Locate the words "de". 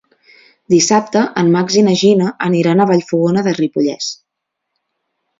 3.49-3.53